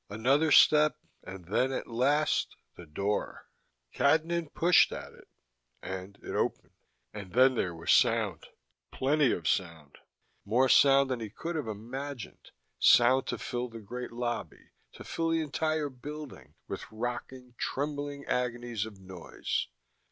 [0.09, 0.97] Another step.
[1.23, 3.47] And then, at last, the door.
[3.93, 5.27] Cadnan pushed at it,
[5.79, 6.71] and it opened
[7.13, 8.47] and then there was sound,
[8.91, 9.99] plenty of sound,
[10.43, 15.29] more sound than he could have imagined, sound to fill the great lobby, to fill
[15.29, 19.67] the entire building with rocking, trembling agonies of noise!